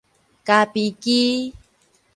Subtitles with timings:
[0.45, 1.53] 咖啡機